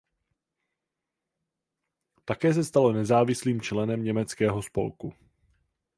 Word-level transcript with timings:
Také 2.25 2.53
se 2.53 2.63
stalo 2.63 2.91
nezávislým 2.93 3.61
členem 3.61 4.03
Německého 4.03 4.61
spolku. 4.61 5.13